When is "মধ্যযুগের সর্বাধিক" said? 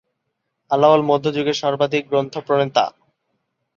1.09-2.03